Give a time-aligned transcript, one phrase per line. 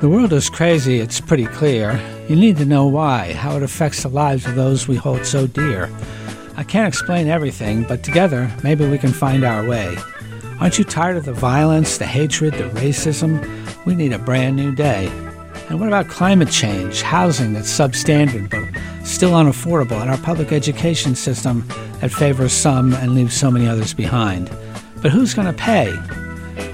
[0.00, 2.00] The world is crazy, it's pretty clear.
[2.26, 5.46] You need to know why, how it affects the lives of those we hold so
[5.46, 5.90] dear.
[6.56, 9.94] I can't explain everything, but together, maybe we can find our way.
[10.58, 13.46] Aren't you tired of the violence, the hatred, the racism?
[13.84, 15.08] We need a brand new day.
[15.68, 21.14] And what about climate change, housing that's substandard but still unaffordable, and our public education
[21.14, 21.68] system
[22.00, 24.50] that favors some and leaves so many others behind?
[25.02, 25.94] But who's going to pay?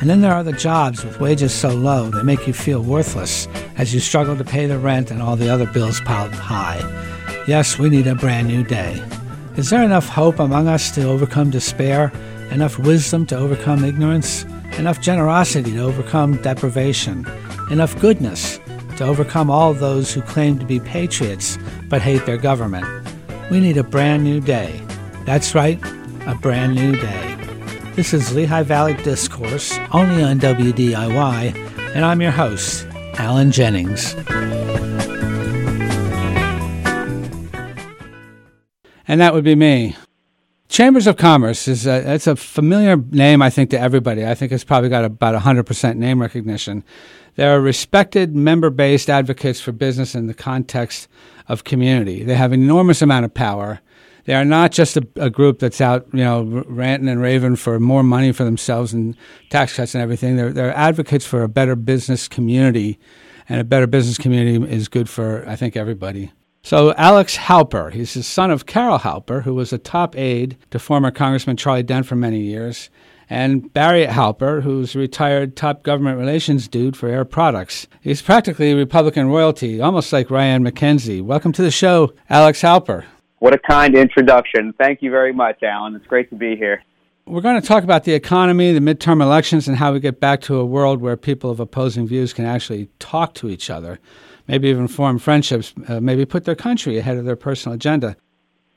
[0.01, 3.49] And then there are the jobs with wages so low they make you feel worthless
[3.77, 6.81] as you struggle to pay the rent and all the other bills piled high.
[7.47, 9.03] Yes, we need a brand new day.
[9.57, 12.13] Is there enough hope among us to overcome despair?
[12.51, 14.45] Enough wisdom to overcome ignorance?
[14.79, 17.27] Enough generosity to overcome deprivation?
[17.71, 18.61] Enough goodness
[18.99, 21.59] to overcome all those who claim to be patriots
[21.89, 22.87] but hate their government?
[23.51, 24.83] We need a brand new day.
[25.25, 25.81] That's right,
[26.27, 27.26] a brand new day.
[27.97, 34.13] This is Lehigh Valley Discourse, only on WDIY, and I'm your host, Alan Jennings.
[39.09, 39.97] And that would be me.
[40.69, 44.27] Chambers of Commerce is a, it's a familiar name, I think, to everybody.
[44.27, 46.85] I think it's probably got about 100% name recognition.
[47.37, 51.09] They're a respected member-based advocates for business in the context
[51.49, 52.25] of community.
[52.25, 53.81] They have an enormous amount of power
[54.27, 57.81] they are not just a, a, group that's out, you know, ranting and raving for
[57.81, 59.17] more money for themselves and
[59.51, 60.37] tax cuts and everything.
[60.37, 62.99] They're, they're advocates for a better business community,
[63.49, 66.33] and a better business community is good for, I think, everybody.
[66.63, 70.81] So Alex Halper, he's the son of Carol Halper, who was a top aide to
[70.81, 72.91] former Congressman Charlie Dent for many years,
[73.31, 77.87] and Barry Halper, who's a retired top government relations dude for Air Products.
[78.01, 81.23] He's practically Republican royalty, almost like Ryan McKenzie.
[81.23, 83.05] Welcome to the show, Alex Halper.
[83.39, 84.73] What a kind introduction.
[84.79, 85.95] Thank you very much, Alan.
[85.95, 86.83] It's great to be here.
[87.27, 90.41] We're going to talk about the economy, the midterm elections, and how we get back
[90.43, 93.99] to a world where people of opposing views can actually talk to each other,
[94.47, 98.17] maybe even form friendships, uh, maybe put their country ahead of their personal agenda.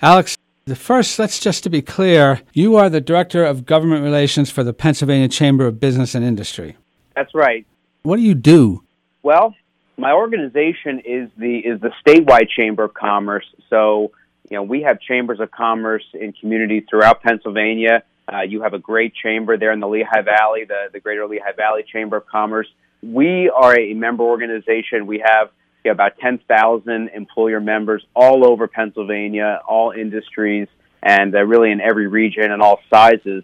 [0.02, 4.50] Alex, the first, let's just to be clear, you are the Director of Government Relations
[4.50, 6.76] for the Pennsylvania Chamber of Business and Industry.
[7.16, 7.66] That's right.
[8.04, 8.84] What do you do?
[9.22, 9.54] Well,
[9.98, 13.46] my organization is the is the statewide Chamber of Commerce.
[13.70, 14.12] So
[14.50, 18.04] you know, we have chambers of commerce in communities throughout Pennsylvania.
[18.32, 21.54] Uh, you have a great chamber there in the Lehigh Valley, the, the Greater Lehigh
[21.56, 22.68] Valley Chamber of Commerce.
[23.02, 25.08] We are a member organization.
[25.08, 25.50] We have
[25.84, 30.68] you know, about 10,000 employer members all over Pennsylvania, all industries,
[31.02, 33.44] and uh, really in every region and all sizes.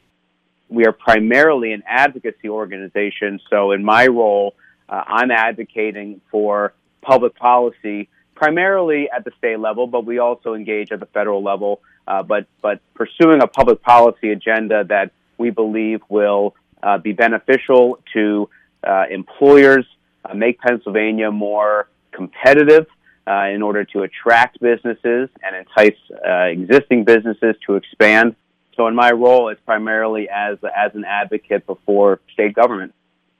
[0.70, 3.40] We are primarily an advocacy organization.
[3.50, 4.56] So, in my role,
[4.90, 10.92] uh, I'm advocating for public policy primarily at the state level, but we also engage
[10.92, 11.82] at the federal level.
[12.08, 18.00] Uh, but but pursuing a public policy agenda that we believe will uh, be beneficial
[18.14, 18.50] to
[18.86, 19.86] uh, employers,
[20.24, 22.86] uh, make Pennsylvania more competitive
[23.28, 25.98] uh, in order to attract businesses and entice
[26.28, 28.36] uh, existing businesses to expand.
[28.76, 32.94] So, in my role, it's primarily as as an advocate before state government.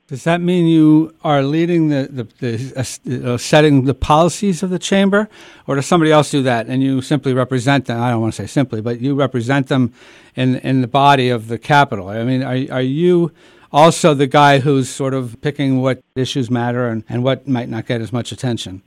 [0.08, 4.78] Does that mean you are leading the, the, the uh, setting the policies of the
[4.78, 5.28] chamber,
[5.66, 8.00] or does somebody else do that and you simply represent them?
[8.00, 9.94] I don't want to say simply, but you represent them
[10.36, 12.10] in in the body of the capital.
[12.10, 13.32] I mean, are are you
[13.72, 17.88] also the guy who's sort of picking what issues matter and, and what might not
[17.88, 18.84] get as much attention?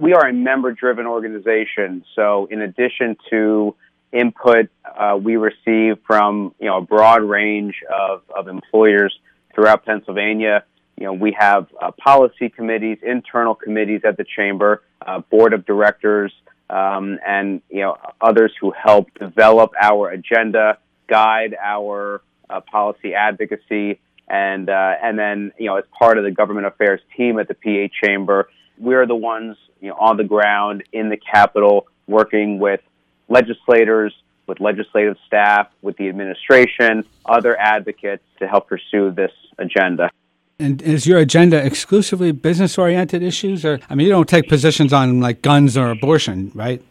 [0.00, 3.76] We are a member-driven organization, so in addition to
[4.12, 9.16] input uh, we receive from you know a broad range of, of employers
[9.58, 10.62] throughout Pennsylvania.
[10.96, 15.66] You know, we have uh, policy committees, internal committees at the chamber, uh, board of
[15.66, 16.32] directors,
[16.70, 23.98] um, and you know others who help develop our agenda, guide our uh, policy advocacy,
[24.28, 27.54] and uh, and then you know as part of the government affairs team at the
[27.54, 28.48] PA chamber,
[28.78, 32.80] we're the ones you know on the ground in the Capitol working with
[33.28, 34.14] legislators,
[34.48, 40.10] with legislative staff, with the administration, other advocates to help pursue this agenda.
[40.58, 43.64] And is your agenda exclusively business oriented issues?
[43.64, 46.82] Or, I mean, you don't take positions on like guns or abortion, right?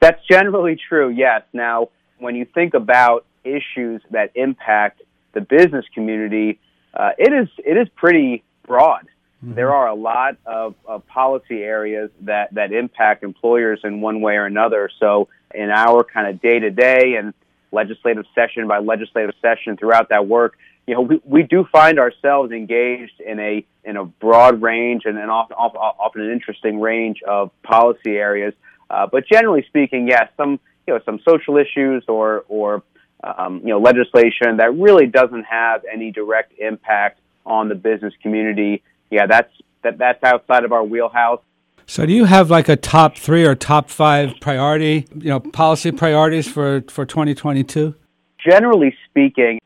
[0.00, 1.42] That's generally true, yes.
[1.54, 5.00] Now, when you think about issues that impact
[5.32, 6.58] the business community,
[6.92, 9.06] uh, it is it is pretty broad.
[9.44, 9.54] Mm-hmm.
[9.54, 14.36] There are a lot of, of policy areas that, that impact employers in one way
[14.36, 14.88] or another.
[14.98, 17.32] So, in our kind of day to day and
[17.70, 20.56] legislative session by legislative session throughout that work,
[20.86, 25.18] you know, we, we do find ourselves engaged in a in a broad range and,
[25.18, 28.54] and often, often an interesting range of policy areas.
[28.90, 32.82] Uh, but generally speaking, yes, some you know some social issues or or
[33.22, 38.82] um, you know legislation that really doesn't have any direct impact on the business community.
[39.10, 39.52] Yeah, that's
[39.82, 41.40] that that's outside of our wheelhouse.
[41.86, 45.92] So, do you have like a top three or top five priority, you know, policy
[45.92, 47.94] priorities for for 2022?
[48.38, 49.58] Generally speaking,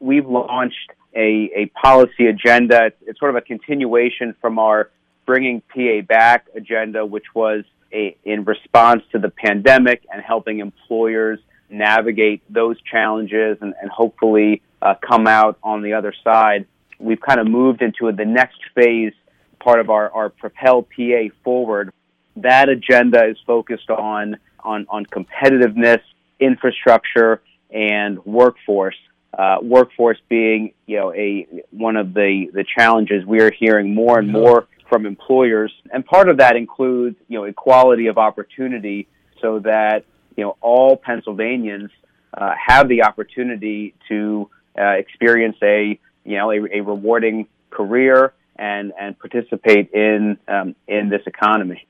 [0.00, 2.92] we've launched a, a policy agenda.
[3.06, 4.90] It's sort of a continuation from our
[5.24, 11.38] bringing PA back agenda, which was a, in response to the pandemic and helping employers
[11.68, 16.66] navigate those challenges and, and hopefully uh, come out on the other side.
[16.98, 19.12] We've kind of moved into the next phase,
[19.60, 21.92] part of our, our Propel PA forward.
[22.36, 26.00] That agenda is focused on, on, on competitiveness,
[26.40, 28.96] infrastructure, and workforce.
[29.36, 34.18] Uh, workforce being, you know, a one of the the challenges we are hearing more
[34.18, 39.08] and more from employers, and part of that includes, you know, equality of opportunity,
[39.42, 40.04] so that
[40.36, 41.90] you know all Pennsylvanians
[42.32, 44.48] uh, have the opportunity to
[44.78, 51.08] uh, experience a you know a, a, rewarding career and and participate in um, in
[51.08, 51.86] this economy.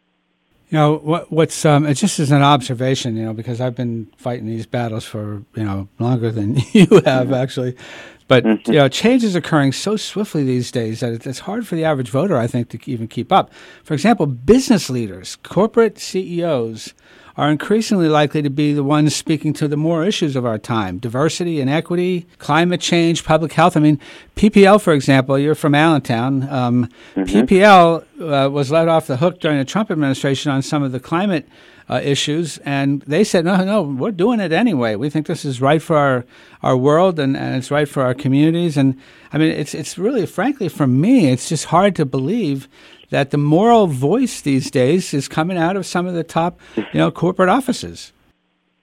[0.69, 4.11] You know what, what's um, it's just as an observation, you know, because I've been
[4.17, 7.77] fighting these battles for you know longer than you have actually.
[8.29, 8.73] But mm-hmm.
[8.73, 12.11] you know, change is occurring so swiftly these days that it's hard for the average
[12.11, 13.53] voter, I think, to even keep up.
[13.85, 16.93] For example, business leaders, corporate CEOs
[17.37, 20.99] are increasingly likely to be the ones speaking to the more issues of our time
[20.99, 23.77] diversity and equity, climate change, public health.
[23.77, 24.01] I mean,
[24.37, 26.49] PPL, for example, you're from Allentown.
[26.49, 27.23] Um, mm-hmm.
[27.23, 31.01] PPL uh, was let off the hook during the Trump administration on some of the
[31.01, 31.49] climate.
[31.89, 34.97] Uh, issues, and they said, no, no, we're doing it anyway.
[34.97, 36.25] We think this is right for our,
[36.61, 38.77] our world and, and it's right for our communities.
[38.77, 39.01] And
[39.33, 42.67] I mean, it's, it's really, frankly, for me, it's just hard to believe
[43.11, 46.85] that the moral voice these days is coming out of some of the top, you
[46.95, 48.13] know, corporate offices.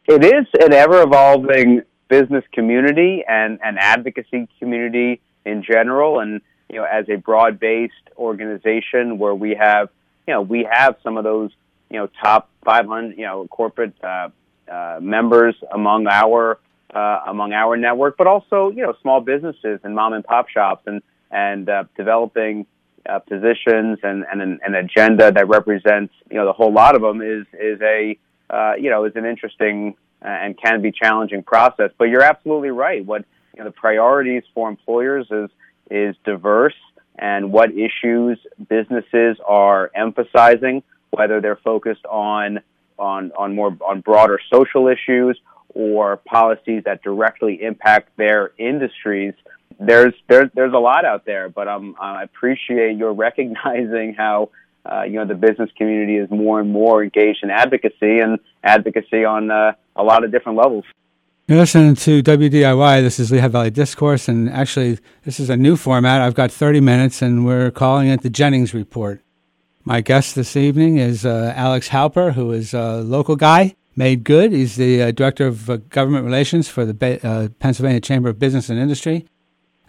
[0.06, 6.78] It is an ever evolving business community and an advocacy community in general, and you
[6.78, 9.90] know, as a broad based organization where we have,
[10.28, 11.52] you know, we have some of those,
[11.90, 14.30] you know, top 500, you know, corporate uh,
[14.72, 16.60] uh, members among our
[16.94, 20.84] uh, among our network, but also, you know, small businesses and mom and pop shops
[20.86, 22.66] and and uh, developing
[23.08, 27.02] uh, positions and, and an, an, agenda that represents you know the whole lot of
[27.02, 28.18] them is is a
[28.50, 31.92] uh, you know is an interesting uh, and can be challenging process.
[31.98, 33.06] But you're absolutely right.
[33.06, 35.50] What you know, the priorities for employers is
[35.92, 36.76] is diverse,
[37.18, 38.40] and what issues
[38.70, 42.62] businesses are emphasizing, whether they're focused on
[42.98, 45.40] on on more on broader social issues
[45.74, 49.34] or policies that directly impact their industries
[49.80, 54.50] there's there's there's a lot out there, but um, I appreciate your recognizing how
[54.86, 59.26] uh, you know the business community is more and more engaged in advocacy and advocacy
[59.26, 60.86] on uh, a lot of different levels.
[61.48, 63.02] You're listening to WDIY.
[63.02, 66.22] This is Lehigh Valley Discourse, and actually, this is a new format.
[66.22, 69.22] I've got 30 minutes, and we're calling it the Jennings Report.
[69.84, 74.54] My guest this evening is uh, Alex Halper, who is a local guy, made good.
[74.54, 78.70] He's the uh, Director of uh, Government Relations for the uh, Pennsylvania Chamber of Business
[78.70, 79.26] and Industry.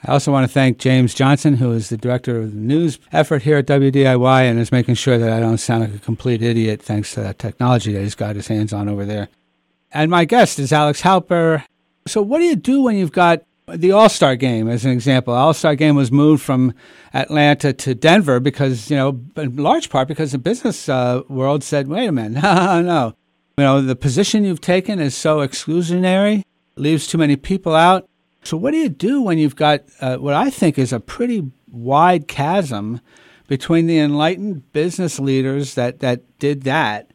[0.06, 3.42] I also want to thank James Johnson, who is the director of the news effort
[3.42, 6.82] here at WDIY and is making sure that I don't sound like a complete idiot
[6.82, 9.28] thanks to that technology that he's got his hands on over there.
[9.92, 11.64] And my guest is Alex Halper.
[12.06, 15.32] So, what do you do when you've got the All Star game, as an example?
[15.32, 16.74] All Star game was moved from
[17.14, 21.88] Atlanta to Denver because, you know, in large part because the business uh, world said,
[21.88, 22.82] wait a minute, no.
[22.82, 23.14] No.
[23.56, 26.42] You know, the position you've taken is so exclusionary,
[26.76, 28.06] leaves too many people out.
[28.44, 31.50] So, what do you do when you've got uh, what I think is a pretty
[31.70, 33.00] wide chasm
[33.48, 37.10] between the enlightened business leaders that, that did that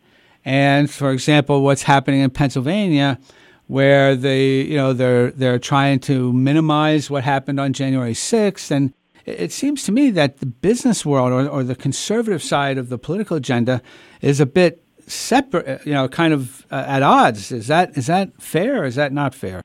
[0.46, 3.20] and, for example, what's happening in Pennsylvania,
[3.68, 8.94] where they, you know, they're they're trying to minimize what happened on January 6th, and
[9.26, 12.98] it seems to me that the business world or, or the conservative side of the
[12.98, 13.82] political agenda
[14.22, 17.52] is a bit separate, you know, kind of uh, at odds.
[17.52, 18.82] Is that is that fair?
[18.82, 19.62] Or is that not fair?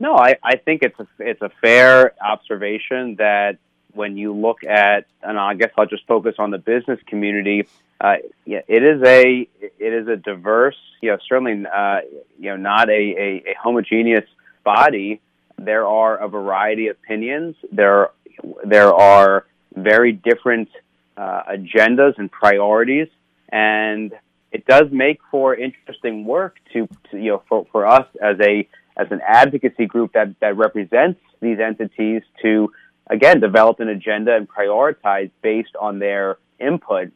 [0.00, 3.58] No, I, I think it's a, it's a fair observation that
[3.92, 7.68] when you look at, and I guess I'll just focus on the business community.
[8.00, 8.16] Uh,
[8.46, 12.00] yeah, it is a it is a diverse, you know, certainly uh,
[12.38, 14.24] you know not a, a, a homogeneous
[14.64, 15.20] body.
[15.58, 17.56] There are a variety of opinions.
[17.70, 18.10] There
[18.64, 19.44] there are
[19.76, 20.70] very different
[21.18, 23.08] uh, agendas and priorities,
[23.50, 24.12] and
[24.50, 28.66] it does make for interesting work to, to you know for, for us as a
[29.00, 32.72] as an advocacy group that, that represents these entities to,
[33.08, 37.10] again, develop an agenda and prioritize based on their input.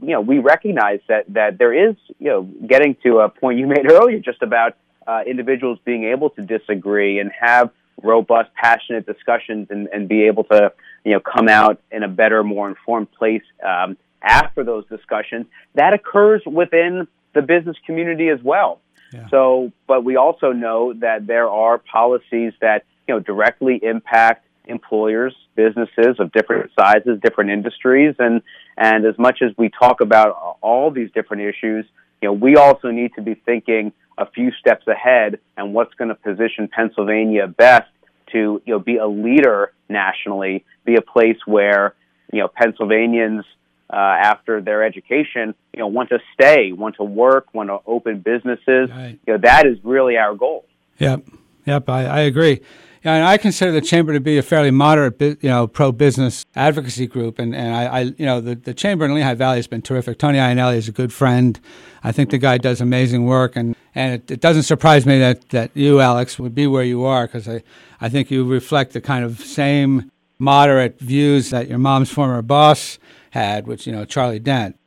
[0.00, 3.66] You know, we recognize that, that there is, you know, getting to a point you
[3.76, 4.76] made earlier just about
[5.06, 7.70] uh, individuals being able to disagree and have
[8.02, 10.72] robust, passionate discussions and, and be able to,
[11.06, 15.46] you know come out in a better, more informed place um, after those discussions.
[15.76, 18.80] That occurs within the business community as well.
[19.30, 25.34] So, but we also know that there are policies that you know directly impact employers,
[25.54, 28.42] businesses of different sizes, different industries, and
[28.76, 31.86] and as much as we talk about all these different issues,
[32.20, 36.08] you know, we also need to be thinking a few steps ahead and what's going
[36.08, 37.90] to position Pennsylvania best
[38.32, 41.94] to you know be a leader nationally, be a place where
[42.32, 43.44] you know Pennsylvanians
[43.90, 48.20] uh, after their education, you know, want to stay, want to work, want to open
[48.20, 48.90] businesses.
[48.90, 49.18] Right.
[49.26, 50.64] You know, that is really our goal.
[50.98, 51.28] Yep,
[51.64, 52.60] yep, I, I agree.
[53.04, 57.06] Yeah, and I consider the chamber to be a fairly moderate, you know, pro-business advocacy
[57.06, 59.82] group, and, and I, I, you know, the, the chamber in Lehigh Valley has been
[59.82, 60.18] terrific.
[60.18, 61.60] Tony Iannelli is a good friend.
[62.02, 65.50] I think the guy does amazing work, and, and it, it doesn't surprise me that,
[65.50, 67.62] that you, Alex, would be where you are because I,
[68.00, 72.98] I think you reflect the kind of same moderate views that your mom's former boss
[73.36, 74.78] had, which you know Charlie Dent.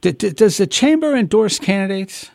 [0.00, 2.30] D- d- does the chamber endorse candidates?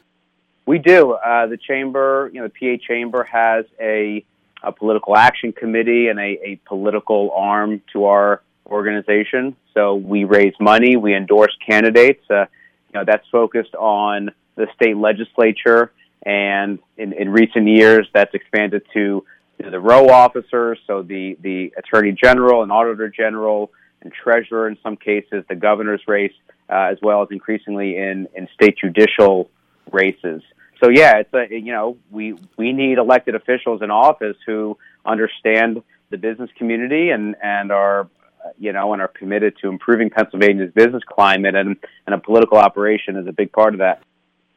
[0.66, 1.14] We do.
[1.14, 4.24] Uh, the chamber, you know, the PA chamber has a,
[4.64, 9.56] a political action committee and a, a political arm to our organization.
[9.74, 12.24] So we raise money, we endorse candidates.
[12.30, 12.46] Uh,
[12.90, 15.92] you know, that's focused on the state legislature,
[16.24, 19.26] and in, in recent years, that's expanded to
[19.58, 23.72] the row officers, so the the attorney general and auditor general
[24.06, 26.34] and treasurer in some cases, the governor's race,
[26.70, 29.50] uh, as well as increasingly in, in state judicial
[29.92, 30.42] races.
[30.84, 35.82] So yeah, it's a you know we we need elected officials in office who understand
[36.10, 38.10] the business community and and are
[38.58, 43.16] you know and are committed to improving Pennsylvania's business climate and and a political operation
[43.16, 44.02] is a big part of that.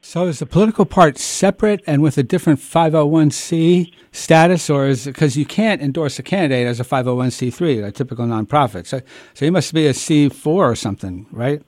[0.01, 5.37] So is the political part separate and with a different 501c status, or is because
[5.37, 8.87] you can't endorse a candidate as a 501c3, a typical nonprofit?
[8.87, 9.01] So,
[9.35, 11.63] so you must be a C4 or something, right?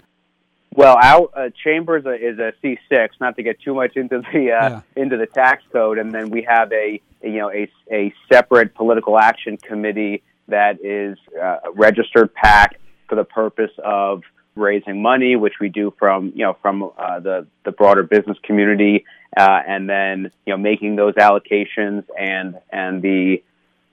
[0.72, 3.08] Well, our uh, chamber is a, is a C6.
[3.20, 4.80] Not to get too much into the uh, yeah.
[4.94, 9.18] into the tax code, and then we have a you know a, a separate political
[9.18, 14.22] action committee that is uh, a registered PAC for the purpose of
[14.54, 19.04] raising money, which we do from you know from uh, the the broader business community,
[19.36, 23.42] uh, and then you know making those allocations and and the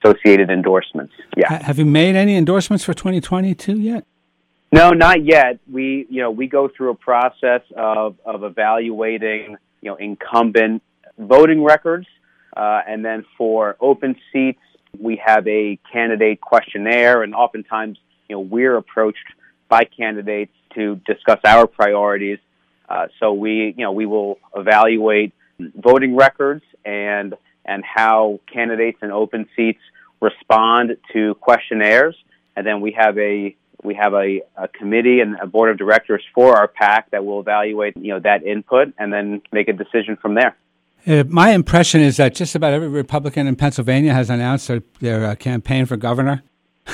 [0.02, 1.12] associated endorsements.
[1.36, 1.62] Yeah.
[1.62, 4.04] Have you made any endorsements for 2022 yet?
[4.70, 5.58] No, not yet.
[5.70, 10.82] We you know we go through a process of of evaluating you know incumbent
[11.18, 12.06] voting records,
[12.56, 14.60] uh, and then for open seats
[14.98, 17.98] we have a candidate questionnaire, and oftentimes
[18.28, 19.24] you know we're approached
[19.68, 22.38] by candidates to discuss our priorities.
[22.88, 27.34] Uh, so we, you know, we will evaluate voting records and
[27.64, 29.80] and how candidates in open seats
[30.20, 32.16] respond to questionnaires,
[32.56, 36.22] and then we have a we have a, a committee and a board of directors
[36.34, 40.16] for our PAC that will evaluate you know that input and then make a decision
[40.16, 40.56] from there.
[41.06, 45.26] Uh, my impression is that just about every Republican in Pennsylvania has announced their, their
[45.26, 46.42] uh, campaign for governor.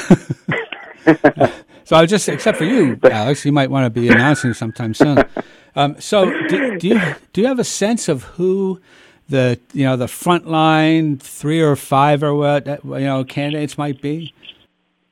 [1.85, 5.23] So I'll just, except for you, Alex, you might want to be announcing sometime soon.
[5.77, 7.01] Um, so do, do, you
[7.33, 8.81] do you have a sense of who
[9.29, 14.33] the you know the frontline three or five or what you know candidates might be?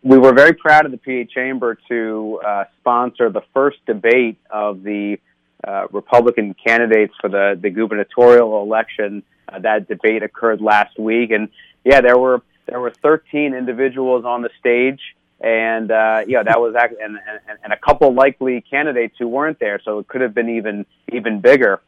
[0.03, 4.83] We were very proud of the PA Chamber to uh, sponsor the first debate of
[4.83, 5.19] the
[5.67, 9.23] uh, Republican candidates for the the gubernatorial election.
[9.49, 11.49] Uh, that debate occurred last week, and
[11.85, 15.01] yeah, there were there were 13 individuals on the stage
[15.43, 17.19] and uh, that was actually, and,
[17.49, 20.87] and, and a couple likely candidates who weren't there, so it could have been even
[21.13, 21.81] even bigger.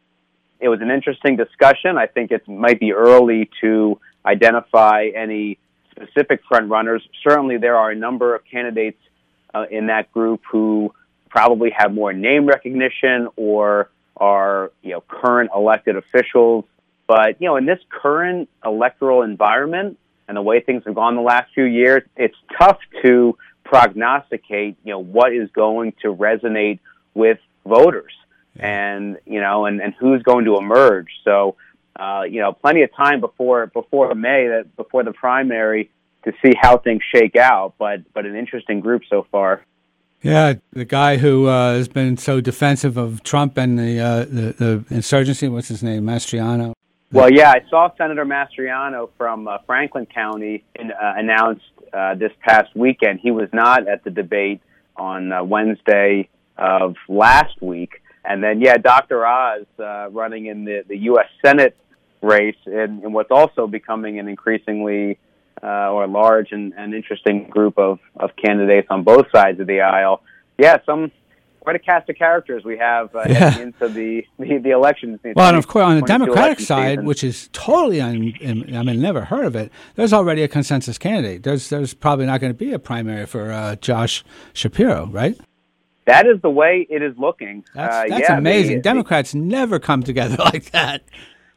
[0.58, 1.96] It was an interesting discussion.
[1.96, 5.58] I think it might be early to identify any
[5.92, 7.06] specific front runners.
[7.22, 8.98] Certainly, there are a number of candidates
[9.54, 10.92] uh, in that group who
[11.28, 16.64] probably have more name recognition or are you know current elected officials.
[17.06, 19.96] But you know, in this current electoral environment,
[20.26, 23.36] and the way things have gone the last few years, it's tough to
[23.74, 26.78] prognosticate, you know, what is going to resonate
[27.12, 28.12] with voters
[28.56, 31.08] and, you know, and, and who's going to emerge.
[31.24, 31.56] So,
[31.96, 35.90] uh, you know, plenty of time before, before May, that before the primary
[36.24, 39.64] to see how things shake out, but, but an interesting group so far.
[40.22, 44.54] Yeah, the guy who uh, has been so defensive of Trump and the, uh, the,
[44.56, 46.74] the insurgency, what's his name, Mastriano?
[47.10, 51.64] Well, yeah, I saw Senator Mastriano from uh, Franklin County in, uh, announced
[51.94, 53.20] uh, this past weekend.
[53.20, 54.60] He was not at the debate
[54.96, 58.02] on uh, Wednesday of last week.
[58.24, 59.26] And then, yeah, Dr.
[59.26, 61.26] Oz uh, running in the, the U.S.
[61.44, 61.76] Senate
[62.22, 65.18] race in, in what's also becoming an increasingly
[65.62, 69.80] uh, or large and, and interesting group of, of candidates on both sides of the
[69.80, 70.22] aisle.
[70.58, 71.12] Yeah, some
[71.64, 73.58] quite a cast of characters we have uh, Yeah.
[73.58, 75.18] into the the, the elections.
[75.22, 77.04] the Well, and of course, on the Democratic side, season.
[77.06, 78.32] which is totally, un,
[78.72, 79.72] I mean, never heard of it.
[79.96, 81.42] There's already a consensus candidate.
[81.42, 85.36] There's, there's probably not going to be a primary for uh, Josh Shapiro, right?
[86.06, 87.64] that is the way it is looking.
[87.74, 88.76] That's, uh, that's yeah, amazing.
[88.76, 91.02] the- Democrats never come together like that.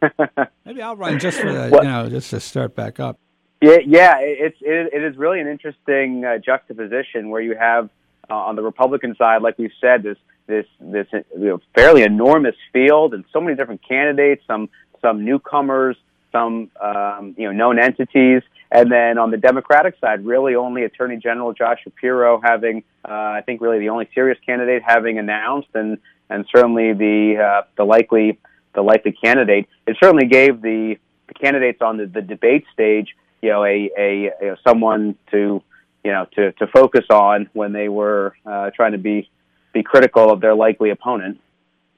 [0.65, 3.19] Maybe I'll run just for the, What- you know, just to start back up.
[3.61, 7.89] Yeah, yeah, it's it, it is really an interesting uh, juxtaposition where you have
[8.29, 10.17] uh, on the Republican side, like we've said, this
[10.47, 14.69] this this you know, fairly enormous field and so many different candidates, some
[15.01, 15.97] some newcomers,
[16.31, 18.41] some um, you know known entities,
[18.71, 23.41] and then on the Democratic side, really only Attorney General Josh Shapiro having, uh, I
[23.45, 25.97] think, really the only serious candidate having announced, and
[26.29, 28.39] and certainly the uh, the likely
[28.77, 29.67] the likely candidate.
[29.87, 34.27] It certainly gave the, the candidates on the, the debate stage, you know, a, a,
[34.27, 35.63] a someone to
[36.07, 39.29] you know to, to focus on when they were uh, trying to be
[39.73, 41.37] be critical of their likely opponent.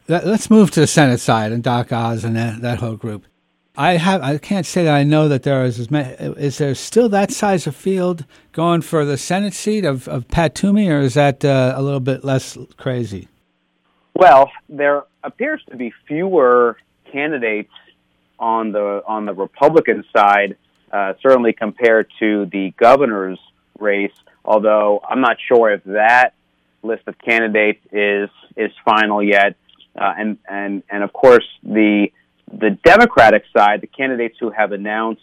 [0.07, 3.25] Let- Let's move to the Senate side and Doc Oz and that, that whole group.
[3.77, 6.09] I have I can't say that I know that there is as many,
[6.49, 10.55] is there still that size of field going for the Senate seat of, of Pat
[10.55, 13.27] Toomey or is that uh, a little bit less crazy?
[14.15, 16.77] Well, there appears to be fewer
[17.11, 17.71] candidates
[18.39, 20.57] on the on the Republican side,
[20.91, 23.39] uh, certainly compared to the governor's
[23.81, 24.13] race.
[24.45, 26.33] Although I'm not sure if that
[26.83, 29.55] list of candidates is is final yet,
[29.99, 32.07] uh, and and and of course the
[32.51, 35.21] the Democratic side, the candidates who have announced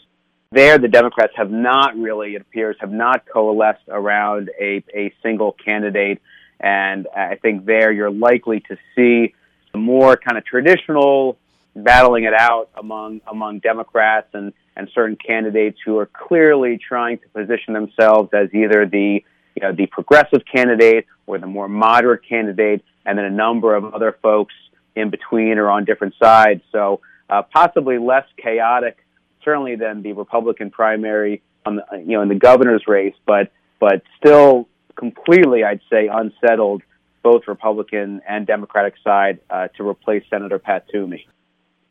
[0.52, 5.52] there, the Democrats have not really, it appears, have not coalesced around a, a single
[5.52, 6.22] candidate.
[6.60, 9.34] And I think there you're likely to see
[9.74, 11.36] more kind of traditional
[11.74, 17.28] battling it out among among Democrats and, and certain candidates who are clearly trying to
[17.28, 22.84] position themselves as either the you know the progressive candidate or the more moderate candidate,
[23.04, 24.54] and then a number of other folks
[24.94, 26.62] in between or on different sides.
[26.72, 28.98] So uh, possibly less chaotic,
[29.44, 34.02] certainly than the Republican primary on the, you know in the governor's race, but but
[34.18, 36.82] still completely, I'd say, unsettled
[37.22, 41.26] both Republican and Democratic side uh, to replace Senator Pat Toomey.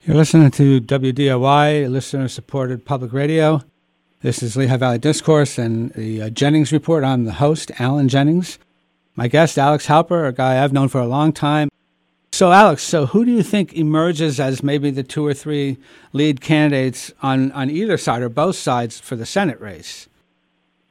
[0.07, 3.63] You're listening to WDIY, listener supported public radio.
[4.21, 7.03] This is Lehigh Valley Discourse and the uh, Jennings Report.
[7.03, 8.59] I'm the host, Alan Jennings.
[9.15, 11.69] My guest, Alex Halper, a guy I've known for a long time.
[12.33, 15.77] So, Alex, so who do you think emerges as maybe the two or three
[16.13, 20.07] lead candidates on, on either side or both sides for the Senate race?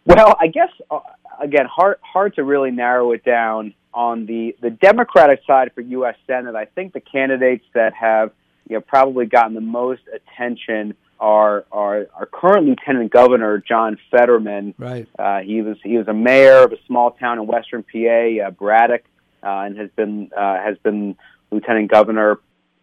[0.06, 0.98] Well, I guess uh,
[1.40, 6.16] again, hard hard to really narrow it down on the the Democratic side for U.S.
[6.26, 6.56] Senate.
[6.56, 8.32] I think the candidates that have
[8.68, 14.74] you know probably gotten the most attention are are our current Lieutenant Governor John Fetterman.
[14.78, 15.08] Right.
[15.18, 18.50] Uh, he was he was a mayor of a small town in Western PA, uh,
[18.50, 19.04] Braddock,
[19.42, 21.16] uh, and has been uh, has been
[21.50, 22.40] Lieutenant Governor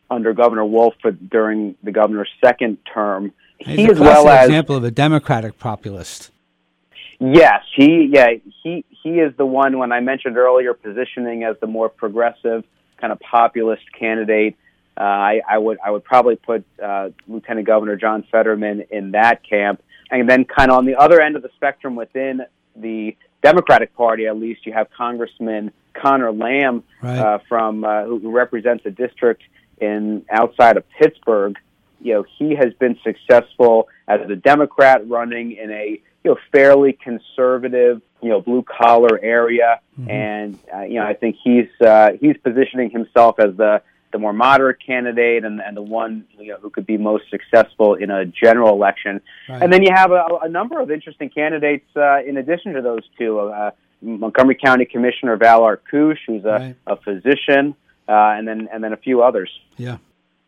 [0.09, 3.33] under Governor Wolf for, during the governor's second term.
[3.59, 6.31] He's he a as well as example of a Democratic populist.
[7.19, 8.27] Yes, he yeah
[8.63, 12.63] he he is the one when I mentioned earlier positioning as the more progressive
[12.97, 14.55] kind of populist candidate.
[15.01, 19.41] Uh, I, I would I would probably put uh, Lieutenant Governor John Fetterman in that
[19.43, 22.41] camp, and then kind of on the other end of the spectrum within
[22.75, 27.17] the Democratic Party, at least you have Congressman Connor Lamb Right.
[27.17, 29.41] uh, from uh, who, who represents a district
[29.79, 31.55] in outside of Pittsburgh.
[31.99, 36.93] You know, he has been successful as a Democrat running in a you know fairly
[36.93, 42.37] conservative you know blue collar area, and uh, you know I think he's uh, he's
[42.43, 43.81] positioning himself as the
[44.11, 47.95] the more moderate candidate and, and the one you know who could be most successful
[47.95, 49.21] in a general election.
[49.49, 49.61] Right.
[49.61, 53.01] And then you have a, a number of interesting candidates uh, in addition to those
[53.17, 53.39] two.
[53.39, 53.71] Uh,
[54.03, 56.75] Montgomery County Commissioner Val Arkoosh, who's a, Right.
[56.87, 57.75] a physician,
[58.09, 59.49] uh, and then and then a few others.
[59.77, 59.97] Yeah.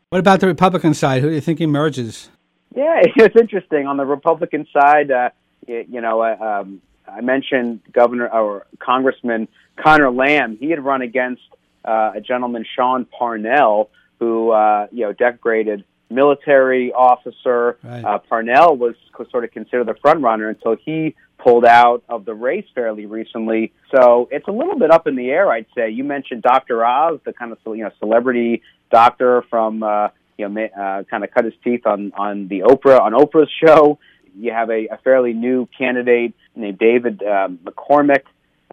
[0.10, 1.22] What about the Republican side?
[1.22, 2.30] Who do you think emerges?
[2.76, 3.86] Yeah, it's interesting.
[3.86, 5.30] On the Republican side, uh,
[5.68, 9.48] y- you know, uh, um, I mentioned Governor or Congressman
[9.84, 10.58] Connor Lamb.
[10.60, 11.44] He had run against
[11.86, 17.78] uh, a gentleman, Sean Parnell, who uh, you know decorated military officer.
[17.84, 18.04] Right.
[18.06, 22.26] Uh, Parnell was co- sort of considered the front runner until he pulled out of
[22.26, 23.74] the race fairly recently.
[23.94, 25.90] So it's a little bit up in the air, I'd say.
[25.90, 26.86] You mentioned Dr.
[26.86, 31.32] Oz, the kind of you know celebrity doctor from uh, you know uh, kind of
[31.32, 34.00] cut his teeth on on the Oprah on Oprah's show.
[34.36, 38.24] You have a, a fairly new candidate named David uh, McCormick,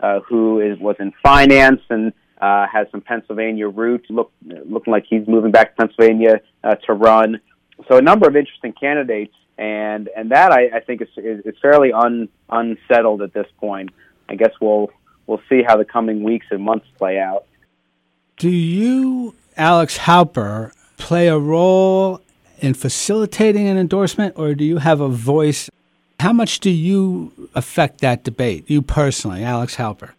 [0.01, 4.07] uh, who is was in finance and uh, has some Pennsylvania roots.
[4.11, 7.41] Look, looking like he's moving back to Pennsylvania uh, to run.
[7.89, 11.55] So a number of interesting candidates and and that I, I think is, is, is
[11.61, 13.91] fairly un, unsettled at this point.
[14.29, 14.91] I guess we'll
[15.27, 17.45] we'll see how the coming weeks and months play out.
[18.39, 22.23] Do you, Alex Halper, play a role
[22.59, 25.69] in facilitating an endorsement, or do you have a voice?
[26.21, 30.13] How much do you affect that debate, you personally, Alex Halper?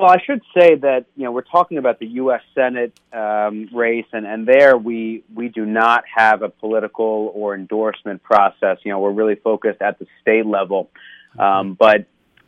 [0.00, 2.40] Well, I should say that you know we're talking about the U.S.
[2.54, 8.22] Senate um, race, and, and there we we do not have a political or endorsement
[8.22, 8.78] process.
[8.82, 10.88] You know, we're really focused at the state level.
[11.38, 12.06] Um, but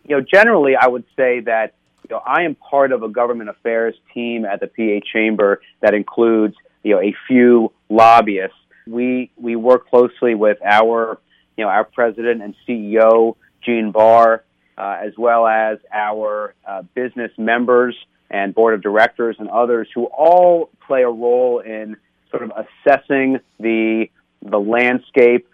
[0.09, 1.75] you know, generally, I would say that
[2.09, 5.93] you know I am part of a government affairs team at the PA Chamber that
[5.93, 8.57] includes you know a few lobbyists.
[8.87, 11.21] We we work closely with our
[11.59, 14.43] you know our president and CEO Gene Barr
[14.83, 17.95] as well as our uh, business members
[18.31, 21.97] and board of directors and others who all play a role in
[22.31, 24.07] sort of assessing the
[24.45, 25.47] the landscape,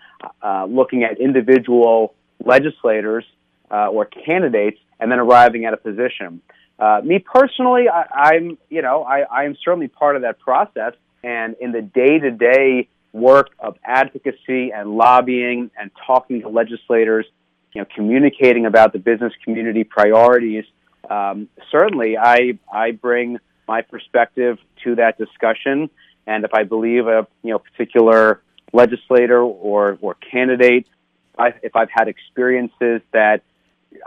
[0.43, 3.25] uh, looking at individual legislators
[3.71, 6.41] uh, or candidates, and then arriving at a position.
[6.79, 11.57] Uh, me personally, I, am you know I am certainly part of that process, and
[11.61, 17.27] in the day to day work of advocacy and lobbying and talking to legislators
[17.72, 20.64] you know, communicating about the business community priorities.
[21.09, 25.90] Um, certainly, I I bring my perspective to that discussion,
[26.26, 30.87] and if I believe a you know particular legislator or or candidate,
[31.38, 33.42] I, if I've had experiences that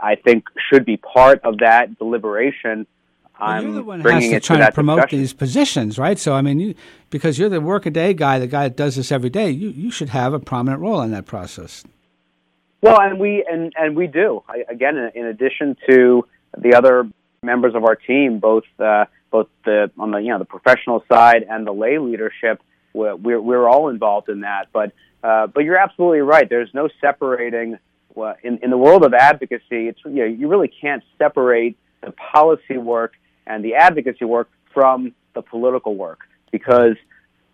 [0.00, 2.86] I think should be part of that deliberation.
[3.40, 5.18] Well, I'm you're the one bringing has to try to, to promote discussion.
[5.18, 6.18] these positions, right?
[6.18, 6.74] So, I mean, you,
[7.10, 10.10] because you're the workaday guy, the guy that does this every day, you, you should
[10.10, 11.82] have a prominent role in that process.
[12.82, 14.42] Well, and we and and we do.
[14.48, 16.26] I, again, in, in addition to
[16.58, 17.08] the other
[17.42, 21.46] members of our team, both uh, both the on the you know the professional side
[21.48, 22.60] and the lay leadership,
[22.92, 24.68] we're we're, we're all involved in that.
[24.72, 24.92] But
[25.22, 26.48] uh, but you're absolutely right.
[26.48, 27.78] There's no separating.
[28.14, 32.10] Well, in in the world of advocacy, it's you know you really can't separate the
[32.10, 33.12] policy work
[33.46, 36.96] and the advocacy work from the political work because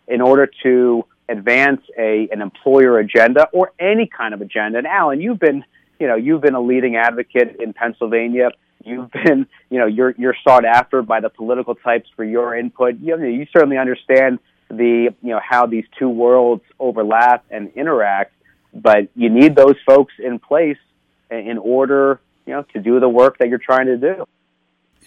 [0.07, 4.77] in order to advance a an employer agenda or any kind of agenda.
[4.77, 5.63] And Alan, you've been
[5.99, 8.51] you know you've been a leading advocate in Pennsylvania.
[8.83, 12.99] You've been you know you're you're sought after by the political types for your input.
[12.99, 14.39] You know, you certainly understand
[14.69, 18.33] the you know how these two worlds overlap and interact.
[18.73, 20.77] But you need those folks in place
[21.31, 24.25] in order you know to do the work that you're trying to do.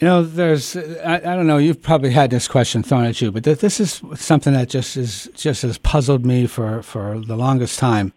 [0.01, 1.59] You know, there's I, I, don't know.
[1.59, 4.97] You've probably had this question thrown at you, but th- this is something that just
[4.97, 8.13] is just has puzzled me for for the longest time.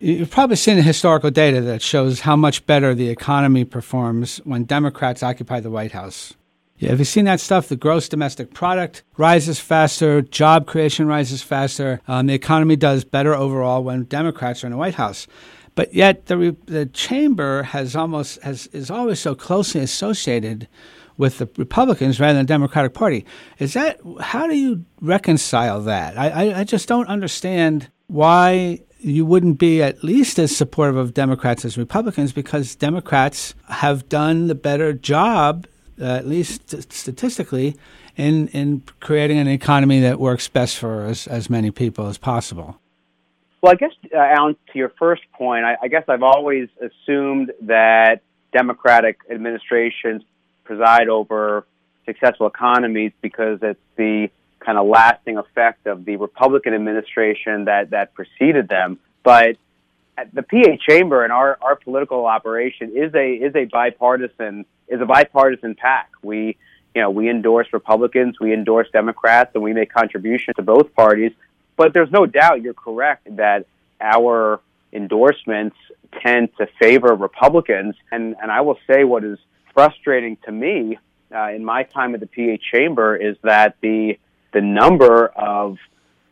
[0.00, 4.64] You've probably seen the historical data that shows how much better the economy performs when
[4.64, 6.34] Democrats occupy the White House.
[6.78, 7.68] Yeah, have you seen that stuff?
[7.68, 13.34] The gross domestic product rises faster, job creation rises faster, um, the economy does better
[13.34, 15.26] overall when Democrats are in the White House.
[15.74, 20.68] But yet, the the chamber has almost has is always so closely associated
[21.16, 23.24] with the Republicans rather than the Democratic Party.
[23.58, 26.18] Is that how do you reconcile that?
[26.18, 31.12] I, I, I just don't understand why you wouldn't be at least as supportive of
[31.12, 35.66] Democrats as Republicans because Democrats have done the better job,
[36.00, 37.76] uh, at least statistically,
[38.16, 42.80] in in creating an economy that works best for as, as many people as possible.
[43.62, 47.50] Well, I guess, uh, Alan, to your first point, I, I guess I've always assumed
[47.62, 48.20] that
[48.52, 50.22] Democratic administrations
[50.64, 51.66] preside over
[52.06, 58.14] successful economies because it's the kind of lasting effect of the Republican administration that, that
[58.14, 58.98] preceded them.
[59.22, 59.56] But
[60.32, 65.06] the PA chamber and our, our political operation is a is a bipartisan is a
[65.06, 66.10] bipartisan PAC.
[66.22, 66.56] We
[66.94, 71.32] you know we endorse Republicans, we endorse Democrats, and we make contributions to both parties.
[71.76, 73.66] But there's no doubt you're correct that
[74.00, 74.60] our
[74.92, 75.76] endorsements
[76.22, 77.96] tend to favor Republicans.
[78.12, 79.38] And and I will say what is
[79.74, 80.98] frustrating to me
[81.34, 84.18] uh, in my time at the PA chamber is that the
[84.52, 85.78] the number of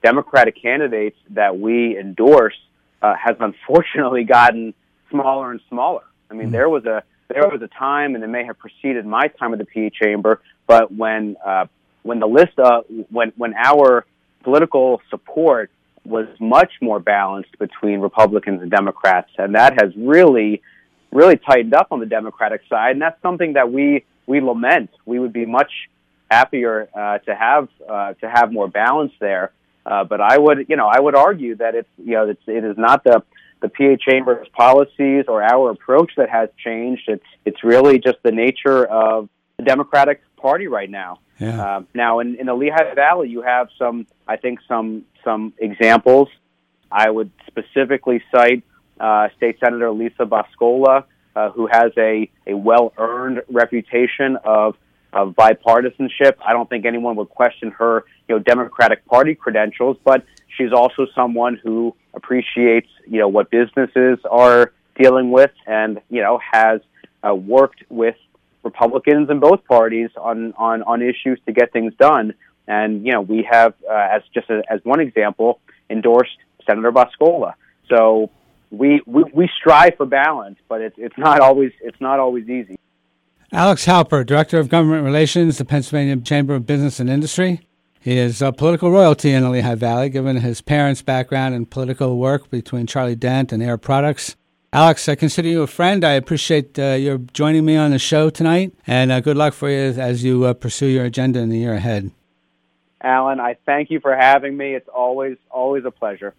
[0.02, 2.56] Democratic candidates that we endorse
[3.02, 4.74] uh, has unfortunately gotten
[5.10, 6.02] smaller and smaller.
[6.30, 6.52] I mean, mm-hmm.
[6.52, 9.58] there was a there was a time, and it may have preceded my time at
[9.58, 11.66] the PA chamber, but when uh,
[12.02, 14.04] when the list of when when our
[14.42, 15.70] political support
[16.04, 20.62] was much more balanced between Republicans and Democrats, and that has really
[21.12, 24.90] really tightened up on the Democratic side, and that's something that we we lament.
[25.04, 25.70] We would be much
[26.30, 29.52] happier uh, to have uh, to have more balance there.
[29.84, 32.64] Uh, but I would, you know, I would argue that it's, you know, it's, it
[32.64, 33.22] is not the
[33.60, 37.02] the PA Chamber's policies or our approach that has changed.
[37.08, 41.20] It's it's really just the nature of the Democratic Party right now.
[41.38, 41.60] Yeah.
[41.60, 46.28] Uh, now, in, in the Lehigh Valley, you have some, I think, some some examples
[46.90, 48.64] I would specifically cite
[49.02, 54.76] uh, State Senator Lisa Boscola, uh, who has a, a well earned reputation of,
[55.12, 56.34] of bipartisanship.
[56.44, 60.24] I don't think anyone would question her you know, Democratic Party credentials, but
[60.56, 66.38] she's also someone who appreciates you know, what businesses are dealing with and you know,
[66.52, 66.80] has
[67.28, 68.16] uh, worked with
[68.62, 72.34] Republicans in both parties on, on, on issues to get things done.
[72.68, 75.58] And you know, we have, uh, as just a, as one example,
[75.90, 77.56] endorsed Senator Boscola.
[77.88, 78.30] So
[78.72, 82.76] we, we, we strive for balance, but it's, it's not always it's not always easy.
[83.52, 87.60] Alex Halper, Director of Government Relations, the Pennsylvania Chamber of Business and Industry.
[88.00, 92.18] He is a political royalty in the Lehigh Valley, given his parents' background in political
[92.18, 94.36] work between Charlie Dent and Air Products.
[94.72, 96.02] Alex, I consider you a friend.
[96.02, 99.68] I appreciate uh, your joining me on the show tonight, and uh, good luck for
[99.68, 102.10] you as you uh, pursue your agenda in the year ahead.
[103.02, 104.74] Alan, I thank you for having me.
[104.74, 106.34] It's always always a pleasure.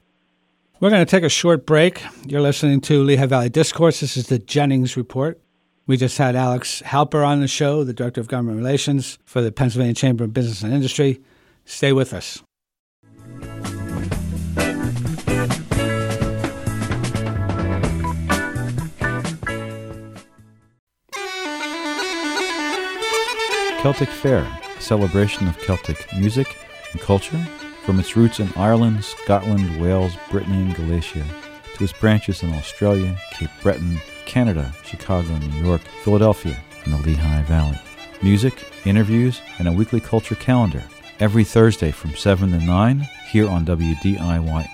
[0.79, 2.03] We're going to take a short break.
[2.25, 3.99] You're listening to Lehigh Valley Discourse.
[3.99, 5.39] This is the Jennings Report.
[5.85, 9.51] We just had Alex Halper on the show, the Director of Government Relations for the
[9.51, 11.21] Pennsylvania Chamber of Business and Industry.
[11.63, 12.41] Stay with us.
[23.81, 24.39] Celtic Fair,
[24.77, 26.57] a celebration of Celtic music
[26.93, 27.45] and culture
[27.83, 31.25] from its roots in Ireland, Scotland, Wales, Brittany, and Galicia,
[31.75, 37.43] to its branches in Australia, Cape Breton, Canada, Chicago, New York, Philadelphia, and the Lehigh
[37.43, 37.77] Valley.
[38.21, 40.83] Music, interviews, and a weekly culture calendar
[41.19, 44.72] every Thursday from 7 to 9 here on WDIY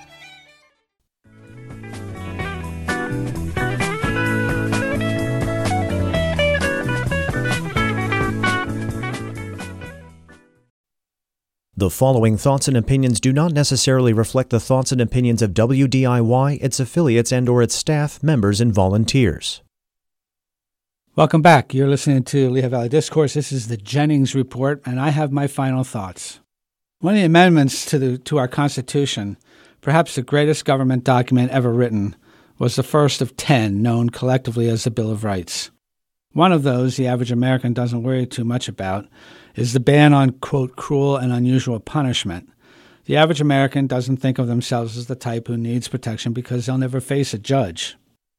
[11.80, 16.62] The following thoughts and opinions do not necessarily reflect the thoughts and opinions of WDIY,
[16.62, 19.62] its affiliates, and or its staff, members, and volunteers.
[21.16, 21.74] Welcome back.
[21.74, 23.34] You're listening to Lehigh Valley Discourse.
[23.34, 26.42] This is the Jennings Report, and I have my final thoughts.
[27.00, 29.38] One of the amendments to, the, to our Constitution,
[29.80, 32.14] perhaps the greatest government document ever written,
[32.58, 35.72] was the first of ten known collectively as the Bill of Rights.
[36.34, 39.08] One of those the average American doesn't worry too much about
[39.60, 42.50] is the ban on, quote, cruel and unusual punishment.
[43.04, 46.78] The average American doesn't think of themselves as the type who needs protection because they'll
[46.78, 47.98] never face a judge.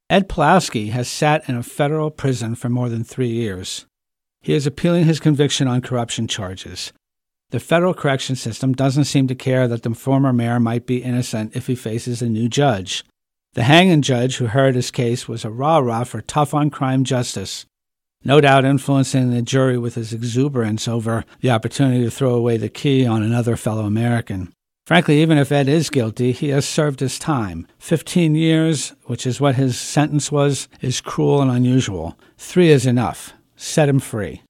[0.09, 3.85] Ed Pawlowski has sat in a federal prison for more than three years.
[4.41, 6.91] He is appealing his conviction on corruption charges.
[7.51, 11.55] The federal correction system doesn't seem to care that the former mayor might be innocent
[11.55, 13.05] if he faces a new judge.
[13.53, 17.03] The hanging judge who heard his case was a rah rah for tough on crime
[17.03, 17.67] justice
[18.23, 22.69] no doubt influencing the jury with his exuberance over the opportunity to throw away the
[22.69, 24.53] key on another fellow American.
[24.85, 27.67] Frankly, even if Ed is guilty, he has served his time.
[27.79, 32.17] Fifteen years, which is what his sentence was, is cruel and unusual.
[32.37, 33.33] Three is enough.
[33.55, 34.41] Set him free.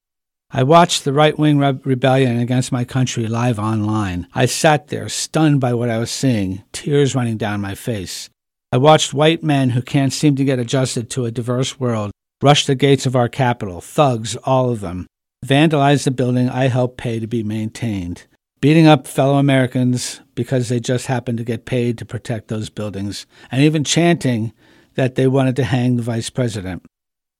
[0.50, 4.26] I watched the right wing re- rebellion against my country live online.
[4.34, 8.28] I sat there, stunned by what I was seeing, tears running down my face.
[8.70, 12.10] I watched white men who can't seem to get adjusted to a diverse world
[12.42, 15.06] rushed the gates of our Capitol, thugs, all of them,
[15.44, 18.26] vandalized the building I helped pay to be maintained,
[18.60, 23.26] beating up fellow Americans because they just happened to get paid to protect those buildings,
[23.50, 24.52] and even chanting
[24.94, 26.84] that they wanted to hang the vice president.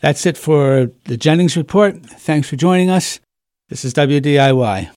[0.00, 2.04] That's it for the Jennings Report.
[2.04, 3.20] Thanks for joining us.
[3.68, 4.95] This is WDIY.